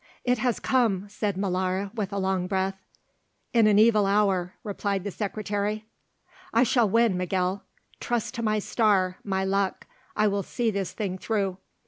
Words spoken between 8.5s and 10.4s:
star, my luck, I